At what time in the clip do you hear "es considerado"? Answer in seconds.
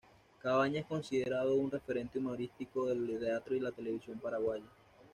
0.79-1.53